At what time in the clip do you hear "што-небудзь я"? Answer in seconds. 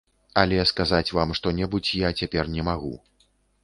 1.41-2.15